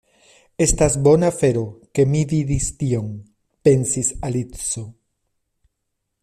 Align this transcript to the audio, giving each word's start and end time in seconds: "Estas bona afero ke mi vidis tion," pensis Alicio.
"Estas 0.65 0.93
bona 1.07 1.27
afero 1.33 1.61
ke 1.93 2.05
mi 2.13 2.21
vidis 2.31 2.71
tion," 2.79 3.13
pensis 3.69 4.11
Alicio. 4.31 4.83